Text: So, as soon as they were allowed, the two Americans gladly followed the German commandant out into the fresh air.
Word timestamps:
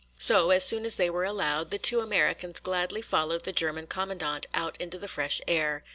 So, 0.17 0.49
as 0.49 0.63
soon 0.63 0.83
as 0.83 0.95
they 0.95 1.11
were 1.11 1.25
allowed, 1.25 1.69
the 1.69 1.77
two 1.77 1.99
Americans 1.99 2.59
gladly 2.59 3.03
followed 3.03 3.43
the 3.43 3.51
German 3.51 3.85
commandant 3.85 4.47
out 4.55 4.75
into 4.81 4.97
the 4.97 5.07
fresh 5.07 5.41
air. 5.47 5.83